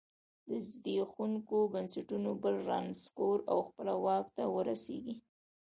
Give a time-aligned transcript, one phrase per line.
[0.49, 5.15] له زبېښونکو بنسټونو بل رانسکور او خپله واک ته ورسېږي.